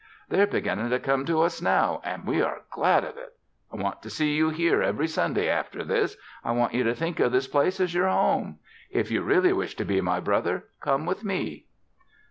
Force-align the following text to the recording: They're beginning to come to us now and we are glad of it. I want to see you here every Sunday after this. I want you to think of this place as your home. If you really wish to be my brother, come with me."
They're 0.29 0.47
beginning 0.47 0.89
to 0.89 0.99
come 0.99 1.27
to 1.27 1.41
us 1.41 1.61
now 1.61 2.01
and 2.03 2.25
we 2.25 2.41
are 2.41 2.63
glad 2.71 3.03
of 3.03 3.17
it. 3.17 3.35
I 3.71 3.75
want 3.75 4.01
to 4.01 4.09
see 4.09 4.33
you 4.35 4.49
here 4.49 4.81
every 4.81 5.07
Sunday 5.07 5.47
after 5.47 5.83
this. 5.83 6.17
I 6.43 6.53
want 6.53 6.73
you 6.73 6.83
to 6.85 6.95
think 6.95 7.19
of 7.19 7.31
this 7.31 7.47
place 7.47 7.79
as 7.79 7.93
your 7.93 8.09
home. 8.09 8.57
If 8.89 9.11
you 9.11 9.21
really 9.21 9.53
wish 9.53 9.75
to 9.75 9.85
be 9.85 10.01
my 10.01 10.19
brother, 10.19 10.63
come 10.79 11.05
with 11.05 11.23
me." 11.23 11.67